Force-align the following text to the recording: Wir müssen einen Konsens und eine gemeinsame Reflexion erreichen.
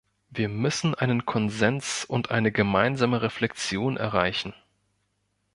Wir 0.31 0.49
müssen 0.49 0.95
einen 0.95 1.27
Konsens 1.27 2.05
und 2.05 2.31
eine 2.31 2.51
gemeinsame 2.51 3.21
Reflexion 3.21 3.97
erreichen. 3.97 4.55